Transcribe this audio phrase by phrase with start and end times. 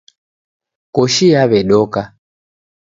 [0.95, 2.01] Koshi yawedoka